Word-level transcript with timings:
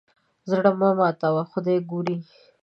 زړه 0.49 0.71
مه 0.79 0.89
ماتوه 0.99 1.43
خدای 1.51 1.77
ګوري. 1.89 2.17